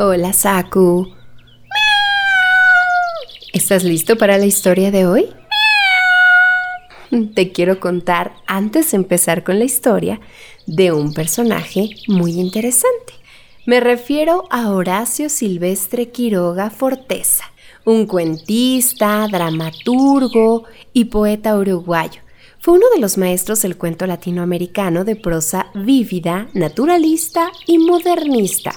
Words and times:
Hola, 0.00 0.32
Saku. 0.32 1.08
¿Estás 3.52 3.82
listo 3.82 4.16
para 4.16 4.38
la 4.38 4.46
historia 4.46 4.92
de 4.92 5.08
hoy? 5.08 5.26
Te 7.34 7.50
quiero 7.50 7.80
contar, 7.80 8.32
antes 8.46 8.92
de 8.92 8.96
empezar 8.98 9.42
con 9.42 9.58
la 9.58 9.64
historia, 9.64 10.20
de 10.68 10.92
un 10.92 11.14
personaje 11.14 11.96
muy 12.06 12.38
interesante. 12.38 13.12
Me 13.66 13.80
refiero 13.80 14.44
a 14.50 14.70
Horacio 14.70 15.28
Silvestre 15.28 16.12
Quiroga 16.12 16.70
Forteza, 16.70 17.50
un 17.84 18.06
cuentista, 18.06 19.26
dramaturgo 19.28 20.62
y 20.92 21.06
poeta 21.06 21.56
uruguayo. 21.56 22.20
Fue 22.60 22.74
uno 22.74 22.86
de 22.94 23.00
los 23.00 23.18
maestros 23.18 23.62
del 23.62 23.76
cuento 23.76 24.06
latinoamericano 24.06 25.04
de 25.04 25.16
prosa 25.16 25.72
vívida, 25.74 26.46
naturalista 26.54 27.50
y 27.66 27.78
modernista. 27.78 28.72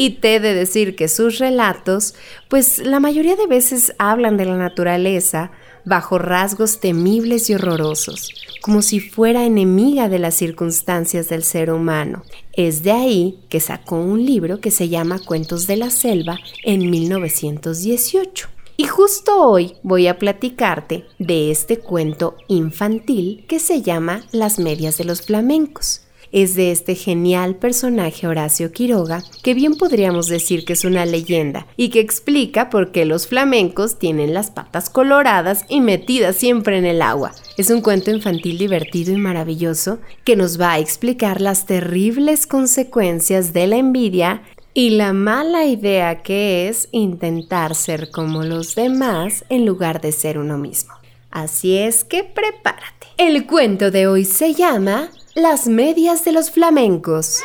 Y 0.00 0.10
te 0.10 0.38
de 0.38 0.54
decir 0.54 0.94
que 0.94 1.08
sus 1.08 1.38
relatos, 1.38 2.14
pues 2.46 2.78
la 2.78 3.00
mayoría 3.00 3.34
de 3.34 3.48
veces 3.48 3.92
hablan 3.98 4.36
de 4.36 4.44
la 4.44 4.56
naturaleza 4.56 5.50
bajo 5.84 6.18
rasgos 6.18 6.78
temibles 6.78 7.50
y 7.50 7.54
horrorosos, 7.56 8.32
como 8.62 8.80
si 8.80 9.00
fuera 9.00 9.44
enemiga 9.44 10.08
de 10.08 10.20
las 10.20 10.36
circunstancias 10.36 11.28
del 11.28 11.42
ser 11.42 11.72
humano. 11.72 12.22
Es 12.52 12.84
de 12.84 12.92
ahí 12.92 13.40
que 13.48 13.58
sacó 13.58 13.96
un 13.96 14.24
libro 14.24 14.60
que 14.60 14.70
se 14.70 14.88
llama 14.88 15.18
Cuentos 15.18 15.66
de 15.66 15.78
la 15.78 15.90
Selva 15.90 16.38
en 16.62 16.88
1918. 16.90 18.48
Y 18.76 18.84
justo 18.84 19.42
hoy 19.42 19.74
voy 19.82 20.06
a 20.06 20.20
platicarte 20.20 21.06
de 21.18 21.50
este 21.50 21.80
cuento 21.80 22.36
infantil 22.46 23.44
que 23.48 23.58
se 23.58 23.82
llama 23.82 24.22
Las 24.30 24.60
medias 24.60 24.96
de 24.96 25.06
los 25.06 25.22
flamencos 25.22 26.02
es 26.32 26.54
de 26.54 26.70
este 26.70 26.94
genial 26.94 27.56
personaje 27.56 28.26
Horacio 28.26 28.72
Quiroga, 28.72 29.22
que 29.42 29.54
bien 29.54 29.76
podríamos 29.76 30.28
decir 30.28 30.64
que 30.64 30.74
es 30.74 30.84
una 30.84 31.06
leyenda 31.06 31.66
y 31.76 31.88
que 31.90 32.00
explica 32.00 32.70
por 32.70 32.92
qué 32.92 33.04
los 33.04 33.26
flamencos 33.26 33.98
tienen 33.98 34.34
las 34.34 34.50
patas 34.50 34.90
coloradas 34.90 35.64
y 35.68 35.80
metidas 35.80 36.36
siempre 36.36 36.78
en 36.78 36.84
el 36.84 37.02
agua. 37.02 37.32
Es 37.56 37.70
un 37.70 37.80
cuento 37.80 38.10
infantil 38.10 38.58
divertido 38.58 39.12
y 39.12 39.16
maravilloso 39.16 39.98
que 40.24 40.36
nos 40.36 40.60
va 40.60 40.72
a 40.72 40.78
explicar 40.78 41.40
las 41.40 41.66
terribles 41.66 42.46
consecuencias 42.46 43.52
de 43.52 43.66
la 43.66 43.76
envidia 43.76 44.42
y 44.74 44.90
la 44.90 45.12
mala 45.12 45.64
idea 45.64 46.22
que 46.22 46.68
es 46.68 46.88
intentar 46.92 47.74
ser 47.74 48.10
como 48.10 48.44
los 48.44 48.74
demás 48.74 49.44
en 49.48 49.66
lugar 49.66 50.00
de 50.00 50.12
ser 50.12 50.38
uno 50.38 50.56
mismo. 50.56 50.94
Así 51.30 51.76
es 51.76 52.04
que 52.04 52.24
prepárate. 52.24 53.08
El 53.16 53.46
cuento 53.46 53.90
de 53.90 54.06
hoy 54.06 54.24
se 54.24 54.54
llama 54.54 55.10
las 55.38 55.68
medias 55.68 56.24
de 56.24 56.32
los 56.32 56.50
flamencos. 56.50 57.40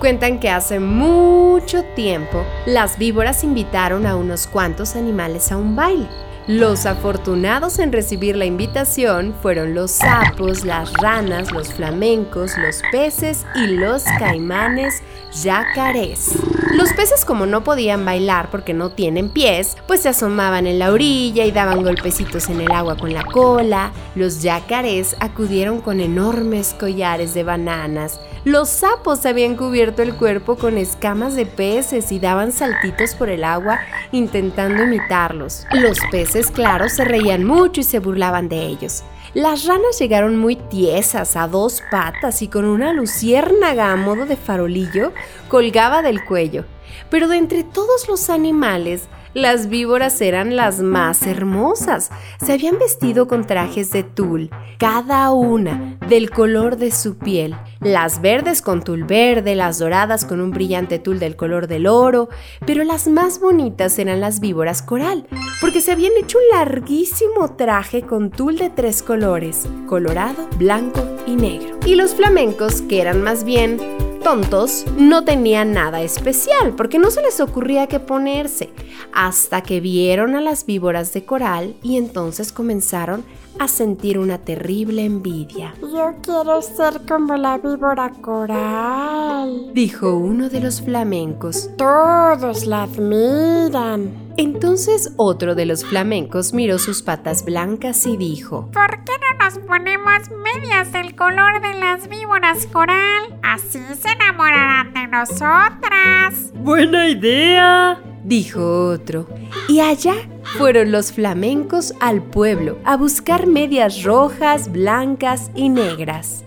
Cuentan 0.00 0.40
que 0.40 0.50
hace 0.50 0.80
mucho 0.80 1.84
tiempo 1.94 2.44
las 2.66 2.98
víboras 2.98 3.44
invitaron 3.44 4.06
a 4.06 4.16
unos 4.16 4.48
cuantos 4.48 4.96
animales 4.96 5.52
a 5.52 5.56
un 5.56 5.76
baile. 5.76 6.08
Los 6.48 6.84
afortunados 6.86 7.78
en 7.78 7.92
recibir 7.92 8.34
la 8.34 8.44
invitación 8.44 9.32
fueron 9.40 9.76
los 9.76 9.92
sapos, 9.92 10.64
las 10.64 10.92
ranas, 10.94 11.52
los 11.52 11.72
flamencos, 11.72 12.58
los 12.58 12.82
peces 12.90 13.46
y 13.54 13.68
los 13.68 14.02
caimanes 14.18 15.00
yacarés. 15.44 16.32
Los 16.72 16.90
peces 16.94 17.26
como 17.26 17.44
no 17.44 17.64
podían 17.64 18.06
bailar 18.06 18.50
porque 18.50 18.72
no 18.72 18.90
tienen 18.90 19.28
pies, 19.28 19.76
pues 19.86 20.00
se 20.00 20.08
asomaban 20.08 20.66
en 20.66 20.78
la 20.78 20.90
orilla 20.90 21.44
y 21.44 21.50
daban 21.50 21.82
golpecitos 21.82 22.48
en 22.48 22.62
el 22.62 22.72
agua 22.72 22.96
con 22.96 23.12
la 23.12 23.24
cola. 23.24 23.92
Los 24.14 24.42
yacarés 24.42 25.14
acudieron 25.20 25.82
con 25.82 26.00
enormes 26.00 26.74
collares 26.80 27.34
de 27.34 27.44
bananas. 27.44 28.20
Los 28.44 28.70
sapos 28.70 29.26
habían 29.26 29.54
cubierto 29.54 30.00
el 30.00 30.14
cuerpo 30.14 30.56
con 30.56 30.78
escamas 30.78 31.36
de 31.36 31.44
peces 31.44 32.10
y 32.10 32.18
daban 32.18 32.52
saltitos 32.52 33.14
por 33.14 33.28
el 33.28 33.44
agua 33.44 33.78
intentando 34.10 34.82
imitarlos. 34.82 35.66
Los 35.72 35.98
peces, 36.10 36.50
claro, 36.50 36.88
se 36.88 37.04
reían 37.04 37.44
mucho 37.44 37.82
y 37.82 37.84
se 37.84 37.98
burlaban 37.98 38.48
de 38.48 38.64
ellos. 38.64 39.04
Las 39.34 39.64
ranas 39.64 39.98
llegaron 39.98 40.36
muy 40.36 40.56
tiesas, 40.56 41.36
a 41.36 41.48
dos 41.48 41.82
patas 41.90 42.42
y 42.42 42.48
con 42.48 42.66
una 42.66 42.92
luciérnaga 42.92 43.90
a 43.90 43.96
modo 43.96 44.26
de 44.26 44.36
farolillo 44.36 45.12
colgaba 45.48 46.02
del 46.02 46.22
cuello. 46.22 46.66
Pero 47.08 47.28
de 47.28 47.38
entre 47.38 47.64
todos 47.64 48.08
los 48.08 48.28
animales, 48.28 49.08
las 49.34 49.68
víboras 49.68 50.20
eran 50.20 50.56
las 50.56 50.80
más 50.80 51.26
hermosas. 51.26 52.10
Se 52.44 52.52
habían 52.52 52.78
vestido 52.78 53.28
con 53.28 53.46
trajes 53.46 53.90
de 53.90 54.02
tul, 54.02 54.50
cada 54.78 55.32
una 55.32 55.98
del 56.08 56.30
color 56.30 56.76
de 56.76 56.90
su 56.90 57.16
piel. 57.16 57.56
Las 57.80 58.20
verdes 58.20 58.62
con 58.62 58.82
tul 58.82 59.04
verde, 59.04 59.54
las 59.54 59.78
doradas 59.78 60.24
con 60.24 60.40
un 60.40 60.50
brillante 60.50 60.98
tul 60.98 61.18
del 61.18 61.36
color 61.36 61.66
del 61.66 61.86
oro, 61.86 62.28
pero 62.66 62.84
las 62.84 63.08
más 63.08 63.40
bonitas 63.40 63.98
eran 63.98 64.20
las 64.20 64.40
víboras 64.40 64.82
coral, 64.82 65.26
porque 65.60 65.80
se 65.80 65.92
habían 65.92 66.12
hecho 66.18 66.38
un 66.38 66.58
larguísimo 66.58 67.56
traje 67.56 68.02
con 68.02 68.30
tul 68.30 68.58
de 68.58 68.70
tres 68.70 69.02
colores, 69.02 69.66
colorado, 69.86 70.48
blanco 70.58 71.02
y 71.26 71.36
negro. 71.36 71.78
Y 71.86 71.94
los 71.94 72.14
flamencos, 72.14 72.82
que 72.82 73.00
eran 73.00 73.22
más 73.22 73.44
bien 73.44 73.78
tontos 74.22 74.84
no 74.96 75.24
tenían 75.24 75.72
nada 75.72 76.00
especial 76.00 76.74
porque 76.76 76.98
no 76.98 77.10
se 77.10 77.22
les 77.22 77.40
ocurría 77.40 77.88
qué 77.88 77.98
ponerse 77.98 78.70
hasta 79.12 79.62
que 79.62 79.80
vieron 79.80 80.36
a 80.36 80.40
las 80.40 80.64
víboras 80.64 81.12
de 81.12 81.24
coral 81.24 81.74
y 81.82 81.96
entonces 81.96 82.52
comenzaron 82.52 83.24
a 83.62 83.68
sentir 83.68 84.18
una 84.18 84.38
terrible 84.38 85.04
envidia. 85.04 85.72
Yo 85.80 86.16
quiero 86.20 86.60
ser 86.62 87.02
como 87.06 87.36
la 87.36 87.58
víbora 87.58 88.10
coral. 88.20 89.70
Dijo 89.72 90.16
uno 90.16 90.48
de 90.48 90.58
los 90.58 90.82
flamencos. 90.82 91.70
Todos 91.78 92.66
la 92.66 92.82
admiran. 92.82 94.32
Entonces 94.36 95.12
otro 95.16 95.54
de 95.54 95.66
los 95.66 95.84
flamencos 95.84 96.52
miró 96.52 96.80
sus 96.80 97.02
patas 97.02 97.44
blancas 97.44 98.04
y 98.06 98.16
dijo, 98.16 98.68
¿Por 98.72 99.04
qué 99.04 99.12
no 99.20 99.44
nos 99.44 99.58
ponemos 99.60 100.30
medias 100.42 100.90
del 100.90 101.14
color 101.14 101.62
de 101.62 101.78
las 101.78 102.08
víboras 102.08 102.66
coral? 102.66 103.38
Así 103.44 103.78
se 104.00 104.08
enamorarán 104.08 104.92
de 104.92 105.06
nosotras. 105.06 106.52
¡Buena 106.56 107.08
idea! 107.08 108.02
dijo 108.24 108.88
otro. 108.88 109.28
Y 109.68 109.80
allá 109.80 110.14
fueron 110.58 110.92
los 110.92 111.12
flamencos 111.12 111.94
al 112.00 112.22
pueblo 112.22 112.78
a 112.84 112.96
buscar 112.96 113.46
medias 113.46 114.02
rojas, 114.02 114.70
blancas 114.70 115.50
y 115.54 115.68
negras. 115.68 116.42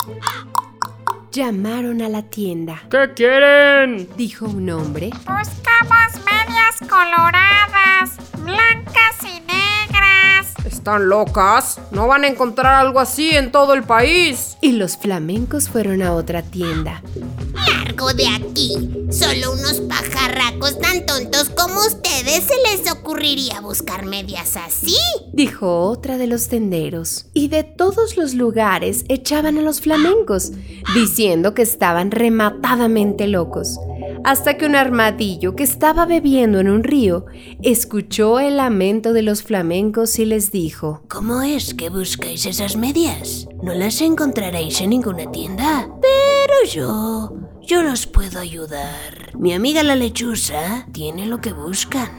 Llamaron 1.31 2.01
a 2.01 2.07
la 2.09 2.21
tienda, 2.21 2.81
¿Qué 2.89 3.11
quieren? 3.13 4.07
dijo 4.15 4.45
un 4.45 4.69
hombre, 4.69 5.09
Buscamos 5.09 6.23
medias 6.25 6.79
coloradas, 6.89 8.11
blancas 8.39 9.17
y 9.23 9.41
negras. 9.41 10.53
¿Están 10.65 11.09
locas? 11.09 11.81
No 11.91 12.07
van 12.07 12.23
a 12.23 12.27
encontrar 12.27 12.75
algo 12.75 13.01
así 13.01 13.31
en 13.35 13.51
todo 13.51 13.73
el 13.73 13.83
país. 13.83 14.55
y 14.61 14.71
los 14.73 14.97
flamencos 14.97 15.67
fueron 15.69 16.01
a 16.01 16.13
otra 16.13 16.41
tienda. 16.41 17.01
Largo 17.95 18.13
de 18.13 18.27
aquí. 18.27 18.73
Solo 19.09 19.53
unos 19.53 19.79
pajarracos 19.87 20.77
tan 20.79 21.05
tontos 21.05 21.49
como 21.49 21.79
ustedes 21.79 22.43
se 22.43 22.55
les 22.69 22.91
ocurriría 22.91 23.61
buscar 23.61 24.05
medias 24.05 24.57
así. 24.57 24.97
dijo 25.31 25.79
otra 25.81 26.17
de 26.17 26.27
los 26.27 26.49
tenderos. 26.49 27.27
Y 27.33 27.47
de 27.47 27.63
todos 27.63 28.17
los 28.17 28.33
lugares 28.33 29.05
echaban 29.07 29.57
a 29.57 29.61
los 29.61 29.79
flamencos, 29.79 30.51
diciendo 30.93 31.53
que 31.53 31.61
estaban 31.61 32.11
rematadamente 32.11 33.27
locos. 33.27 33.79
Hasta 34.25 34.57
que 34.57 34.65
un 34.65 34.75
armadillo 34.75 35.55
que 35.55 35.63
estaba 35.63 36.05
bebiendo 36.05 36.59
en 36.59 36.67
un 36.67 36.83
río 36.83 37.27
escuchó 37.61 38.39
el 38.39 38.57
lamento 38.57 39.13
de 39.13 39.21
los 39.21 39.41
flamencos 39.43 40.19
y 40.19 40.25
les 40.25 40.51
dijo, 40.51 41.03
¿Cómo 41.07 41.41
es 41.43 41.73
que 41.73 41.89
buscáis 41.89 42.45
esas 42.45 42.75
medias? 42.75 43.47
No 43.63 43.73
las 43.73 44.01
encontraréis 44.01 44.81
en 44.81 44.89
ninguna 44.89 45.31
tienda. 45.31 45.87
Pero 46.01 46.24
yo, 46.71 47.33
yo 47.61 47.83
los 47.83 48.05
puedo 48.05 48.39
ayudar. 48.39 49.35
Mi 49.37 49.53
amiga 49.53 49.83
la 49.83 49.95
lechuza 49.95 50.87
tiene 50.91 51.25
lo 51.25 51.41
que 51.41 51.53
buscan. 51.53 52.09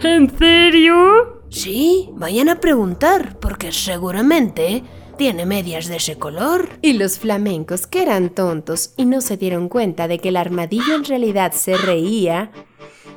¿En 0.00 0.36
serio? 0.36 1.42
Sí, 1.48 2.10
vayan 2.14 2.48
a 2.48 2.60
preguntar, 2.60 3.38
porque 3.40 3.72
seguramente 3.72 4.82
tiene 5.16 5.46
medias 5.46 5.86
de 5.86 5.96
ese 5.96 6.16
color. 6.16 6.68
Y 6.82 6.94
los 6.94 7.18
flamencos, 7.18 7.86
que 7.86 8.02
eran 8.02 8.30
tontos 8.30 8.92
y 8.96 9.06
no 9.06 9.20
se 9.20 9.36
dieron 9.36 9.68
cuenta 9.68 10.08
de 10.08 10.18
que 10.18 10.28
el 10.28 10.36
armadillo 10.36 10.94
en 10.94 11.04
realidad 11.04 11.52
se 11.52 11.76
reía 11.76 12.50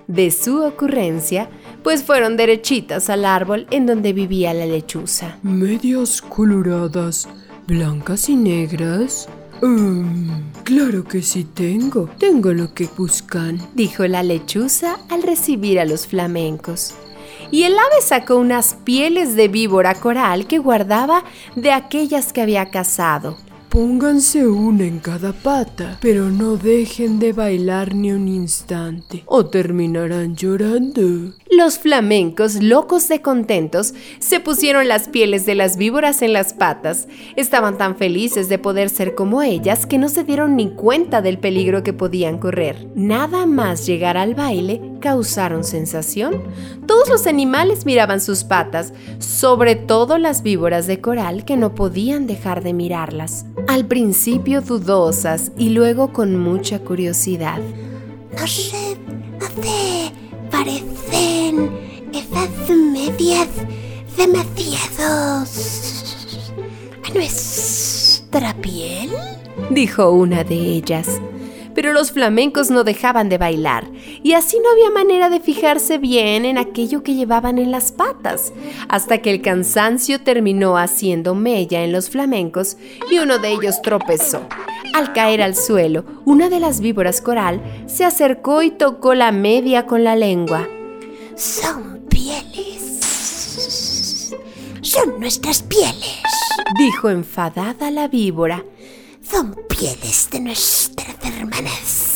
de 0.07 0.31
su 0.31 0.63
ocurrencia, 0.63 1.49
pues 1.83 2.03
fueron 2.03 2.35
derechitas 2.35 3.09
al 3.09 3.25
árbol 3.25 3.67
en 3.69 3.85
donde 3.85 4.13
vivía 4.13 4.53
la 4.53 4.65
lechuza. 4.65 5.37
Medias 5.43 6.21
coloradas, 6.21 7.27
blancas 7.67 8.29
y 8.29 8.35
negras. 8.35 9.29
Mm, 9.61 10.63
claro 10.63 11.03
que 11.03 11.21
sí 11.21 11.43
tengo. 11.43 12.09
Tengo 12.17 12.53
lo 12.53 12.73
que 12.73 12.87
buscan. 12.97 13.59
dijo 13.73 14.05
la 14.07 14.23
lechuza 14.23 14.97
al 15.09 15.23
recibir 15.23 15.79
a 15.79 15.85
los 15.85 16.07
flamencos. 16.07 16.93
Y 17.51 17.63
el 17.63 17.73
ave 17.73 18.01
sacó 18.01 18.37
unas 18.37 18.75
pieles 18.75 19.35
de 19.35 19.47
víbora 19.47 19.95
coral 19.95 20.45
que 20.47 20.59
guardaba 20.59 21.23
de 21.55 21.71
aquellas 21.71 22.31
que 22.31 22.41
había 22.41 22.69
cazado. 22.69 23.37
Pónganse 23.69 24.47
una 24.47 24.83
en 24.85 24.97
cada 24.97 25.31
pata, 25.31 25.99
pero 26.01 26.31
no 26.31 26.57
dejen 26.57 27.19
de 27.19 27.33
bailar 27.33 27.93
ni 27.93 28.11
un 28.11 28.27
instante, 28.27 29.21
o 29.27 29.45
terminarán 29.45 30.35
llorando. 30.35 31.35
Los 31.51 31.77
flamencos, 31.77 32.63
locos 32.63 33.07
de 33.09 33.21
contentos, 33.21 33.93
se 34.17 34.39
pusieron 34.39 34.87
las 34.87 35.07
pieles 35.07 35.45
de 35.45 35.53
las 35.53 35.77
víboras 35.77 36.23
en 36.23 36.33
las 36.33 36.53
patas. 36.53 37.07
Estaban 37.35 37.77
tan 37.77 37.95
felices 37.95 38.49
de 38.49 38.57
poder 38.57 38.89
ser 38.89 39.13
como 39.13 39.43
ellas 39.43 39.85
que 39.85 39.99
no 39.99 40.09
se 40.09 40.23
dieron 40.23 40.55
ni 40.55 40.71
cuenta 40.71 41.21
del 41.21 41.37
peligro 41.37 41.83
que 41.83 41.93
podían 41.93 42.39
correr. 42.39 42.87
Nada 42.95 43.45
más 43.45 43.85
llegar 43.85 44.17
al 44.17 44.33
baile 44.33 44.81
causaron 44.99 45.63
sensación. 45.63 46.43
Todos 46.85 47.09
los 47.09 47.27
animales 47.27 47.85
miraban 47.85 48.21
sus 48.21 48.43
patas, 48.43 48.93
sobre 49.19 49.75
todo 49.75 50.17
las 50.17 50.43
víboras 50.43 50.87
de 50.87 51.01
coral 51.01 51.45
que 51.45 51.57
no 51.57 51.75
podían 51.75 52.27
dejar 52.27 52.63
de 52.63 52.73
mirarlas. 52.73 53.45
Al 53.67 53.85
principio 53.85 54.61
dudosas 54.61 55.51
y 55.57 55.69
luego 55.69 56.13
con 56.13 56.37
mucha 56.37 56.79
curiosidad. 56.79 57.59
No 58.39 58.47
sé, 58.47 58.97
hace... 59.41 60.11
parecen 60.51 61.71
esas 62.13 62.69
medias 62.69 63.47
demasiados... 64.17 65.49
a 67.07 67.13
nuestra 67.13 68.53
piel. 68.55 69.09
dijo 69.69 70.11
una 70.11 70.43
de 70.43 70.55
ellas. 70.55 71.07
Pero 71.75 71.93
los 71.93 72.11
flamencos 72.11 72.69
no 72.69 72.83
dejaban 72.83 73.29
de 73.29 73.37
bailar, 73.37 73.87
y 74.23 74.33
así 74.33 74.57
no 74.63 74.69
había 74.71 74.89
manera 74.89 75.29
de 75.29 75.39
fijarse 75.39 75.97
bien 75.97 76.45
en 76.45 76.57
aquello 76.57 77.03
que 77.03 77.15
llevaban 77.15 77.57
en 77.57 77.71
las 77.71 77.91
patas, 77.91 78.53
hasta 78.87 79.19
que 79.19 79.31
el 79.31 79.41
cansancio 79.41 80.21
terminó 80.21 80.77
haciendo 80.77 81.35
mella 81.35 81.83
en 81.83 81.91
los 81.91 82.09
flamencos 82.09 82.77
y 83.11 83.19
uno 83.19 83.37
de 83.37 83.51
ellos 83.51 83.81
tropezó. 83.81 84.47
Al 84.93 85.13
caer 85.13 85.41
al 85.41 85.55
suelo, 85.55 86.03
una 86.25 86.49
de 86.49 86.59
las 86.59 86.81
víboras 86.81 87.21
coral 87.21 87.61
se 87.87 88.05
acercó 88.05 88.61
y 88.63 88.71
tocó 88.71 89.13
la 89.13 89.31
media 89.31 89.85
con 89.85 90.03
la 90.03 90.15
lengua. 90.15 90.67
Son 91.35 92.05
pieles. 92.09 92.99
Son 94.81 95.19
nuestras 95.19 95.61
pieles. 95.63 96.19
Dijo 96.77 97.09
enfadada 97.09 97.91
la 97.91 98.07
víbora. 98.07 98.65
Son 99.21 99.55
pieles 99.69 100.27
de 100.31 100.39
nuestras 100.39 101.15
hermanas. 101.23 102.08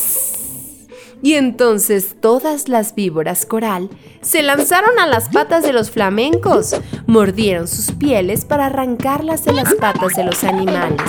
Y 1.23 1.35
entonces 1.35 2.17
todas 2.19 2.67
las 2.67 2.95
víboras 2.95 3.45
coral 3.45 3.89
se 4.19 4.43
lanzaron 4.43 4.99
a 4.99 5.07
las 5.07 5.29
patas 5.29 5.63
de 5.63 5.71
los 5.71 5.89
flamencos, 5.89 6.75
mordieron 7.07 7.69
sus 7.69 7.93
pieles 7.93 8.43
para 8.43 8.65
arrancarlas 8.65 9.45
de 9.45 9.53
las 9.53 9.73
patas 9.75 10.17
de 10.17 10.25
los 10.25 10.43
animales. 10.43 11.01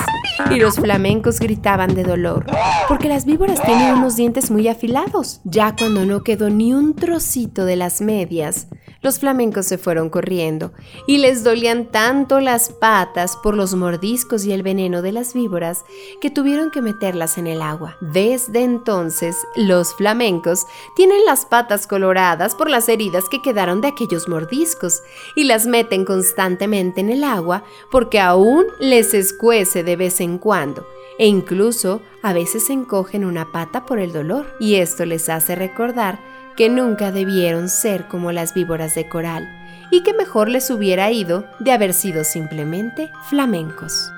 Y 0.51 0.55
los 0.55 0.75
flamencos 0.75 1.41
gritaban 1.41 1.95
de 1.95 2.03
dolor, 2.03 2.45
porque 2.87 3.09
las 3.09 3.25
víboras 3.25 3.61
tienen 3.63 3.95
unos 3.95 4.15
dientes 4.15 4.51
muy 4.51 4.69
afilados. 4.69 5.41
Ya 5.43 5.75
cuando 5.77 6.05
no 6.05 6.23
quedó 6.23 6.49
ni 6.49 6.73
un 6.73 6.95
trocito 6.95 7.65
de 7.65 7.75
las 7.75 7.99
medias, 7.99 8.67
los 9.05 9.19
flamencos 9.19 9.67
se 9.67 9.77
fueron 9.77 10.09
corriendo 10.09 10.71
y 11.05 11.19
les 11.19 11.43
dolían 11.43 11.85
tanto 11.85 12.39
las 12.39 12.69
patas 12.69 13.37
por 13.37 13.55
los 13.55 13.75
mordiscos 13.75 14.45
y 14.45 14.51
el 14.51 14.63
veneno 14.63 15.03
de 15.03 15.11
las 15.11 15.35
víboras 15.35 15.85
que 16.19 16.31
tuvieron 16.31 16.71
que 16.71 16.81
meterlas 16.81 17.37
en 17.37 17.45
el 17.45 17.61
agua. 17.61 17.97
Desde 18.01 18.63
entonces, 18.63 19.37
los 19.55 19.93
flamencos 19.93 20.65
tienen 20.95 21.23
las 21.23 21.45
patas 21.45 21.85
coloradas 21.85 22.55
por 22.55 22.67
las 22.67 22.89
heridas 22.89 23.29
que 23.29 23.43
quedaron 23.43 23.79
de 23.79 23.89
aquellos 23.89 24.27
mordiscos 24.27 25.03
y 25.35 25.43
las 25.43 25.67
meten 25.67 26.03
constantemente 26.03 27.01
en 27.01 27.11
el 27.11 27.23
agua 27.23 27.63
porque 27.91 28.19
aún 28.19 28.65
les 28.79 29.13
escuece 29.13 29.83
de 29.83 29.97
vez 29.97 30.19
en 30.19 30.39
cuando 30.39 30.87
e 31.19 31.27
incluso 31.27 32.01
a 32.23 32.33
veces 32.33 32.69
encogen 32.71 33.23
una 33.23 33.51
pata 33.51 33.85
por 33.85 33.99
el 33.99 34.11
dolor 34.11 34.47
y 34.59 34.75
esto 34.75 35.05
les 35.05 35.29
hace 35.29 35.55
recordar 35.55 36.19
que 36.55 36.69
nunca 36.69 37.11
debieron 37.11 37.69
ser 37.69 38.07
como 38.07 38.31
las 38.31 38.53
víboras 38.53 38.95
de 38.95 39.07
coral 39.07 39.47
y 39.91 40.01
que 40.01 40.13
mejor 40.13 40.49
les 40.49 40.69
hubiera 40.69 41.11
ido 41.11 41.45
de 41.59 41.71
haber 41.71 41.93
sido 41.93 42.23
simplemente 42.23 43.11
flamencos. 43.29 44.11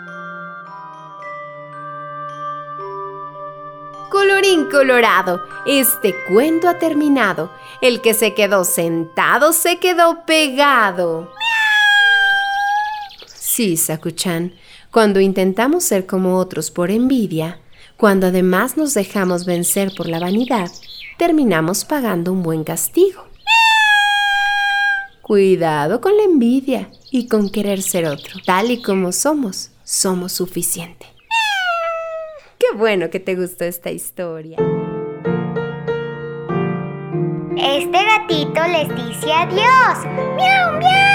Colorín 4.09 4.65
colorado, 4.69 5.43
este 5.65 6.15
cuento 6.27 6.69
ha 6.69 6.79
terminado. 6.79 7.51
El 7.81 8.01
que 8.01 8.13
se 8.13 8.33
quedó 8.33 8.63
sentado 8.63 9.51
se 9.51 9.79
quedó 9.79 10.25
pegado. 10.25 11.31
Sí, 13.35 13.75
Sakuchan, 13.75 14.53
cuando 14.91 15.19
intentamos 15.19 15.83
ser 15.83 16.05
como 16.05 16.37
otros 16.37 16.71
por 16.71 16.89
envidia, 16.89 17.59
cuando 17.97 18.27
además 18.27 18.77
nos 18.77 18.93
dejamos 18.93 19.45
vencer 19.45 19.91
por 19.95 20.07
la 20.07 20.19
vanidad, 20.19 20.69
terminamos 21.17 21.83
pagando 21.85 22.31
un 22.31 22.43
buen 22.43 22.63
castigo. 22.63 23.23
Cuidado 25.21 25.99
con 25.99 26.15
la 26.15 26.23
envidia 26.23 26.89
y 27.11 27.27
con 27.27 27.49
querer 27.49 27.81
ser 27.81 28.05
otro. 28.05 28.39
Tal 28.45 28.71
y 28.71 28.81
como 28.81 29.11
somos, 29.11 29.71
somos 29.83 30.31
suficiente. 30.31 31.05
Qué 32.57 32.77
bueno 32.77 33.09
que 33.09 33.19
te 33.19 33.35
gustó 33.35 33.65
esta 33.65 33.91
historia. 33.91 34.57
Este 37.57 38.05
gatito 38.05 38.61
les 38.67 38.89
dice 38.95 39.33
adiós. 39.33 40.05
¡Miau, 40.37 40.79
miau! 40.79 41.06